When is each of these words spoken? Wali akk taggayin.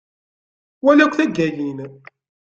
Wali 0.83 1.01
akk 1.03 1.15
taggayin. 1.17 1.79